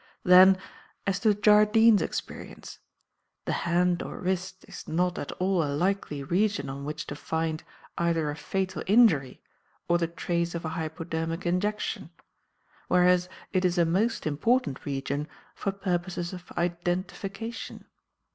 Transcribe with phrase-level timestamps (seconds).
[0.23, 0.57] Then,
[1.05, 2.79] as to Jardine's experience.
[3.45, 7.61] The hand or wrist is not at all a likely region on which to find
[7.99, 9.43] either a fatal injury
[9.87, 12.09] or the trace of a hypodermic injection;
[12.87, 17.85] whereas it is a most important region for purposes of identification.